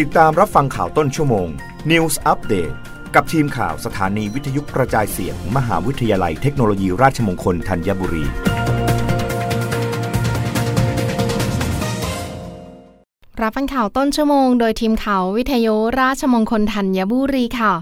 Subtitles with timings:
[0.00, 1.48] ติดตามรับฟังข่าวต้นชั่วโมง
[1.90, 2.74] News Update
[3.14, 8.24] กับทีมข่าวสถานีวิทยุกระจายเสียงมมหาวิทยาลัยเทคโนโลยีราชมงคลธัญบุรี
[13.40, 17.74] รับฟังข่าวต้นชั่วโมง โดยทีมข่าววิทยุราชมงคลธัญบุรีค่ะ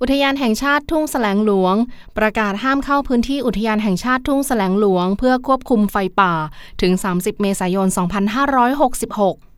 [0.00, 1.74] อุทยานแห่งชาติทุ่งแสลงหลวง
[2.18, 6.34] ประกาศห้ามเข้าพื้นที่อุทยานแห่งชาติทุ่งแสลงหลวง เพื่อควบคุมไฟป่า
[6.80, 9.49] ถึง 30 เมษายน 2566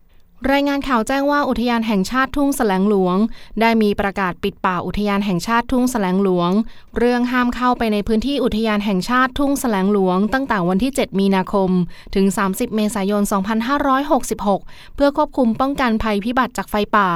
[0.51, 3.17] รายงานข่าวแจ้งว่าอุทยานแห่งชาติทุ่งแสลงหลวง
[3.61, 6.51] ได้มีประกาศปิดป่าอุทยานแห่งชาติทุ่งแสลงหลวง
[6.99, 11.71] เรื่องห้ามเข้าไปในพื้นที่อุทยานแห่งชาติทุ่งแสลงหลวง ตั้งแต่วันที่ 7 มีนาคม
[12.15, 13.23] ถึง 30 เมษายน
[14.09, 17.09] 2566 เพื่อควบคุมป้องกันภัยพิบัติจากไฟป่า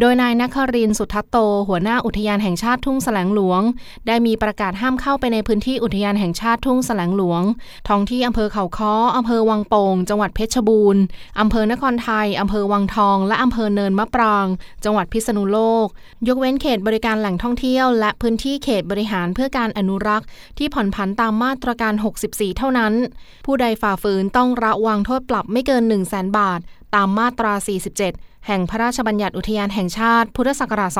[0.00, 1.36] โดยนายนครินสุทัตโต
[1.68, 3.62] หัวหน้าอุทยานแห่งชาติทุ่งแสลงหลวง
[4.06, 7.42] ได้มีประกาศห้ามเข้าไปในพื้นที่อุทยานแห่งชาติทุ่งแสลงหลวง
[7.88, 11.02] ท้องที่อำเภอเขาค้ออำเภอวังโป่งจังหวัดเพชรบูรณ์
[11.40, 14.46] อำเภอนครไทยอำเภอวังทอง และอำเภอเนินมะปราง
[14.84, 15.86] จังหวัดพิษณุโลก
[16.28, 20.26] ยกเว้นเขตบริการแหล่งท่องเที่ยว และพื้นที่เขตบริหารเพื่อการอนุรักษ์
[20.58, 21.94] ที่ผ่อนผันตามมาตรการ
[22.26, 22.92] 64 เท่านั้น
[23.46, 26.60] ผู้ใดฝ่าฝืนต้องระวังโทษปรับไม่เกิน 1 0 0 0 0แบาท
[26.94, 30.90] ตามมาตรา 47 แห่งพระราชบัญญัติอุทยานแห่งชาติ พุทธศักราช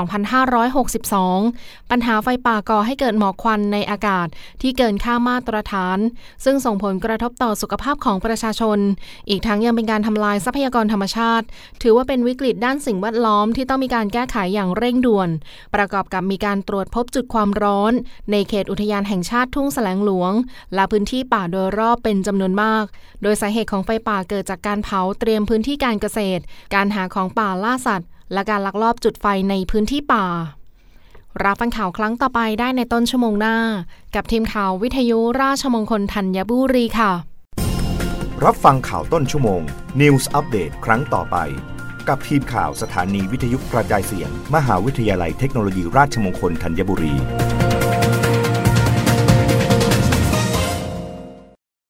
[1.10, 4.26] 2562 ปัญหาไฟป่าก่อให้เกิดหมอกควันในอากาศ
[4.62, 5.98] ที่เกินค่ามาตรฐาน
[6.44, 8.78] ซึ่งส่งผลกระทบต่อสุขภาพของประชาชน
[9.28, 11.46] อีกทั้งยังเป็นการทำลายทรัพยากรธรรมชาติ
[11.82, 15.28] ถือว่าเป็นวิกฤตด้านสิ่งแวดล้อมที่ต้องมีการแก้ไขอย่างเร่งด่วน
[15.74, 17.92] ประกอบกับมีการตรวจพบจุดความร้อน
[18.30, 20.32] ในเขตอุทยานแห่งชาติทุ่งแสลงหลวง
[20.74, 22.84] และพื้นที่ป่าโดยรอบเป็นจำนวนมาก
[23.22, 26.42] โดยสาเหตุของไฟป่าเกิดจากการเผาเตรียมพื้นที่การเกษตร
[26.74, 30.26] การหาของป่าล่าสัตว์ และการลักลอบจุดไฟในพื้นที่ป่า
[31.44, 33.56] รับฟังข่าวครั้งต่อไปได้ในต้นชั่วโมงหน้า
[34.14, 37.12] กับทีมข่าววิทยุราชมงคลธัญบุรีค่ะ
[38.44, 39.60] รับฟังข่าวต้นชั่วโมง
[40.00, 41.36] News Update ครั้งต่อไป
[42.08, 47.14] กับทีมข่าวสถานีวิทยุกระจายเสียง มหาวิทยาลัยเทคโนโลยีราชมงคลธัญบุรี